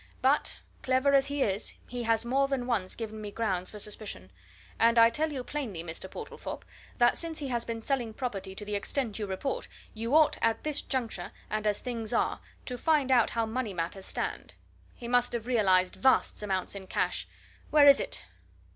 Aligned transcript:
But, 0.23 0.61
clever 0.81 1.13
as 1.13 1.27
he 1.27 1.43
is, 1.43 1.75
he 1.87 2.01
has 2.05 2.25
more 2.25 2.47
than 2.47 2.65
once 2.65 2.95
given 2.95 3.21
me 3.21 3.29
grounds 3.29 3.69
for 3.69 3.77
suspicion. 3.77 4.31
And 4.79 4.97
I 4.97 5.11
tell 5.11 5.31
you 5.31 5.43
plainly, 5.43 5.83
Mr. 5.83 6.09
Portlethorpe, 6.09 6.65
that 6.97 7.19
since 7.19 7.37
he 7.37 7.49
has 7.49 7.65
been 7.65 7.81
selling 7.81 8.11
property 8.11 8.55
to 8.55 8.65
the 8.65 8.73
extent 8.73 9.19
you 9.19 9.27
report, 9.27 9.67
you 9.93 10.15
ought, 10.15 10.39
at 10.41 10.63
this 10.63 10.81
juncture, 10.81 11.29
and 11.51 11.67
as 11.67 11.77
things 11.81 12.13
are, 12.13 12.39
to 12.65 12.79
find 12.79 13.11
out 13.11 13.29
how 13.37 13.45
money 13.45 13.75
matters 13.75 14.07
stand. 14.07 14.55
He 14.95 15.07
must 15.07 15.33
have 15.33 15.45
realized 15.45 15.97
vast 15.97 16.41
amounts 16.41 16.73
in 16.73 16.87
cash! 16.87 17.27
Where 17.69 17.85
is 17.85 17.99
it!" 17.99 18.23